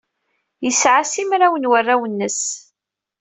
[0.63, 2.41] Yesɛa simraw n warraw-nnes.